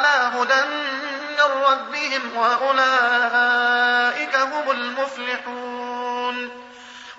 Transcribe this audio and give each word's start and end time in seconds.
على 0.00 0.36
هدى 0.36 0.62
من 0.64 1.64
ربهم 1.64 2.36
وأولئك 2.36 4.36
هم 4.36 4.70
المفلحون 4.70 6.50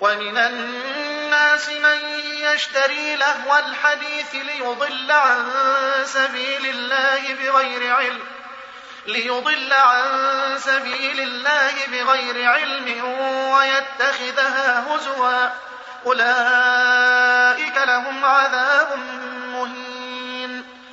ومن 0.00 0.38
الناس 0.38 1.68
من 1.68 1.98
يشتري 2.24 3.16
لهو 3.16 3.58
الحديث 3.58 4.34
ليضل 4.34 5.12
عن 5.12 5.44
سبيل 6.04 6.66
الله 6.66 7.34
بغير 7.34 7.96
علم 7.96 8.20
ليضل 9.06 9.72
عن 9.72 10.08
سبيل 10.58 11.20
الله 11.20 11.72
بغير 11.86 12.50
علم 12.50 13.04
ويتخذها 13.54 14.84
هزوا 14.88 15.48
أولئك 16.06 17.76
لهم 17.76 18.24
عذاب 18.24 18.98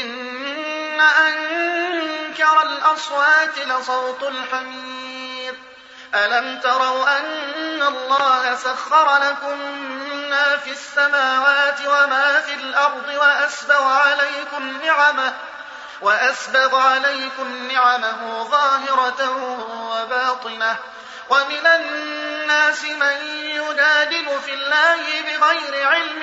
إن 0.00 1.00
أنكر 1.00 2.62
الأصوات 2.62 3.58
لصوت 3.58 4.22
الحمير. 4.22 5.54
ألم 6.14 6.60
تروا 6.60 7.18
أن 7.18 7.82
الله 7.82 8.54
سخر 8.54 9.16
لكم 9.16 9.58
ما 10.30 10.56
في 10.56 10.70
السماوات 10.70 11.80
وما 11.80 12.40
في 12.40 12.54
الأرض 12.54 13.08
وأسبغ 13.08 13.82
عليكم 13.84 14.78
نعمه 14.84 15.34
وأسبغ 16.00 16.76
عليكم 16.76 17.68
نعمه 17.72 18.48
ظاهرة 18.50 19.30
وباطنة. 19.90 20.76
ومن 21.30 21.66
الناس 21.66 22.84
من 22.84 23.16
يجادل 23.44 24.40
في 24.44 24.54
الله 24.54 24.96
بغير 25.22 25.88
علم 25.88 26.22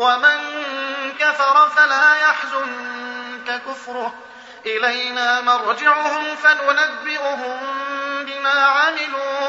ومن 0.00 0.38
كفر 1.18 1.68
فلا 1.68 2.14
يحزنك 2.14 3.62
كفره. 3.68 4.14
إلينا 4.66 5.40
مرجعهم 5.40 6.36
فننبئهم 6.36 7.58
بما 8.26 8.60
عملوا. 8.60 9.48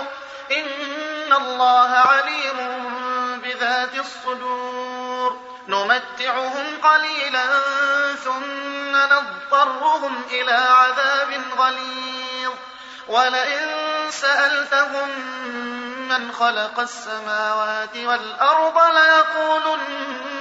إن 0.51 1.33
الله 1.33 1.89
عليم 1.89 2.57
بذات 3.43 3.95
الصدور. 3.95 5.41
نمتعهم 5.67 6.65
قليلا 6.83 7.45
ثم 8.15 8.95
نضطرهم 8.95 10.23
إلى 10.31 10.51
عذاب 10.51 11.41
غليظ. 11.57 12.53
ولئن 13.07 13.67
سألتهم 14.09 15.09
من 16.07 16.31
خلق 16.31 16.79
السماوات 16.79 17.97
والأرض 17.97 18.77
ليقولن 18.95 20.40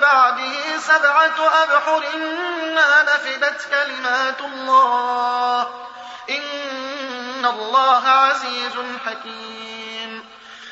بعده 0.00 0.78
سبعة 0.78 1.62
أبحر 1.62 2.02
ما 2.74 3.02
نفدت 3.02 3.68
كلمات 3.70 4.40
الله. 4.40 5.60
إن 6.30 7.46
الله 7.46 8.08
عزيز 8.08 8.72
حكيم. 9.06 10.28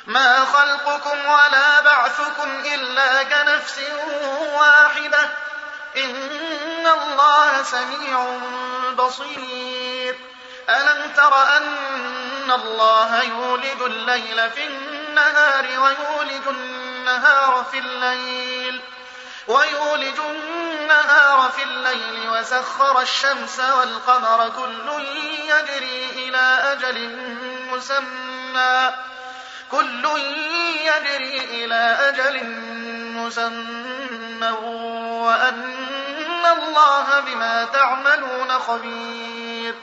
ما 0.06 0.44
خلقكم 0.44 1.26
ولا 1.26 1.80
بعثكم 1.80 2.50
إلا 2.74 3.22
كنفس 3.22 3.80
واحدة. 4.54 5.28
إن 5.96 6.86
الله 6.86 7.62
سميع 7.62 8.38
بصير. 8.98 10.18
ألم 10.70 11.12
تر 11.16 11.56
أن 11.56 12.52
الله 12.52 13.22
يولد 13.22 13.82
الليل 13.82 14.50
في 14.50 14.66
النهار 14.66 15.64
ويولد 15.64 16.46
النهار 16.46 17.66
في 17.70 17.78
الليل؟ 17.78 18.82
ويولج 19.48 20.18
النهار 20.18 21.50
في 21.50 21.62
الليل 21.62 22.30
وسخر 22.30 23.00
الشمس 23.00 23.60
والقمر 23.60 24.48
كل 24.48 25.04
يجري 25.44 26.10
إلى 26.10 26.72
أجل 26.72 27.16
مسمى. 27.72 28.90
كل 29.70 30.04
يجري 30.84 31.38
إلى 31.38 31.98
أجل 32.00 32.44
مسمى. 33.16 34.50
وأن 35.26 36.46
الله 36.46 37.20
بما 37.20 37.64
تعملون 37.64 38.58
خبير. 38.58 39.74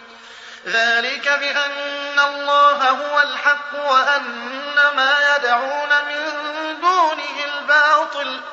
ذلك 0.68 1.30
بأن 1.30 2.19
الله 2.19 2.89
هو 2.89 3.21
الحق 3.21 3.92
وأن 3.92 4.75
ما 4.95 5.36
يدعون 5.36 5.89
من 6.07 6.31
دونه 6.81 7.45
الباطل. 7.54 8.52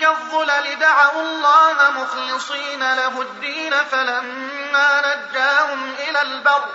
كالظلل 0.00 0.78
دعوا 0.78 1.22
الله 1.22 1.90
مخلصين 1.90 2.94
له 2.94 3.22
الدين 3.22 3.74
فلما 3.84 5.16
نجاهم 5.16 5.94
إلى 6.08 6.22
البر 6.22 6.68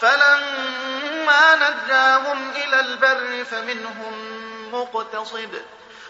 فلما 0.00 1.54
نجاهم 1.54 2.50
إلى 2.50 2.80
البر 2.80 3.44
فمنهم 3.44 4.36
مقتصد. 4.72 5.62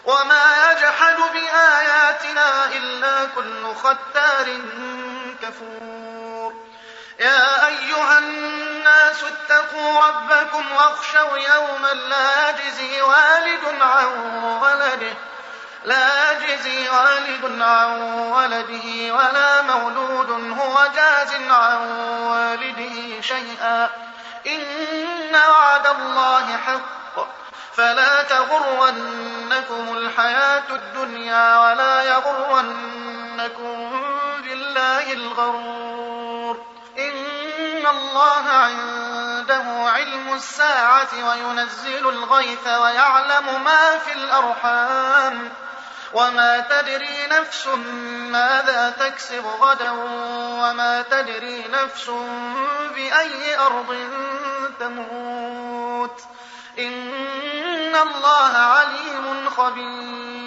وما 0.05 0.71
يجحد 0.71 1.17
بآياتنا 1.33 2.65
إلا 2.65 3.25
كل 3.35 3.75
ختار 3.75 4.59
كفور. 5.41 6.53
يا 7.19 7.67
أيها 7.67 8.17
الناس 8.17 9.23
اتقوا 9.23 9.99
ربكم 10.07 10.71
واخشوا 10.71 11.37
يوما 11.37 11.93
لا 11.93 12.49
يجزي 12.49 13.01
والد 13.01 13.81
عن 13.81 14.05
ولده. 14.61 15.13
لا 15.87 16.31
يجزي 16.31 16.89
والد 16.89 17.61
عن 17.61 18.01
ولده 18.11 19.13
ولا 19.13 19.61
مولود 19.61 20.29
هو 20.59 20.87
جاز 20.95 21.33
عن 21.49 21.77
والده 22.21 23.21
شيئا. 23.21 23.89
إن 24.47 25.35
وعد 25.49 25.87
الله 25.87 26.57
حق. 26.57 27.27
فلا 27.73 28.23
تغرنكم 28.23 29.97
الحياة 29.97 30.63
الدنيا 30.69 31.59
ولا 31.59 32.03
يغرنكم 32.03 34.01
بالله 34.43 35.13
الغرور. 35.13 36.65
إن 36.97 37.87
الله 37.87 38.49
عنده 38.49 39.89
علم 39.89 40.33
الساعة 40.33 41.29
وينزل 41.29 42.09
الغيث 42.09 42.67
ويعلم 42.67 43.63
ما 43.63 43.97
في 43.97 44.13
الأرحام. 44.13 45.66
وما 46.13 46.59
تدري 46.59 47.27
نفس 47.31 47.67
ماذا 48.31 48.89
تكسب 48.99 49.45
غدا 49.61 49.91
وما 50.61 51.01
تدري 51.11 51.65
نفس 51.67 52.11
بأي 52.95 53.57
أرض 53.59 53.95
تموت 54.79 56.21
إن 56.79 57.95
الله 57.95 58.57
عليم 58.57 59.49
خبير 59.49 60.46